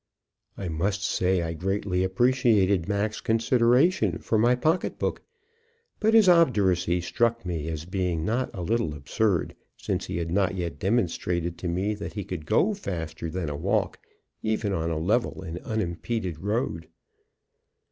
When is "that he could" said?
11.93-12.47